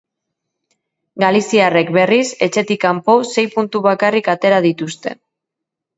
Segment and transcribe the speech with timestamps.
[1.23, 5.19] Galiziarrak, berriz, etxetik kanpo sei puntu bakarrik atera dituzte.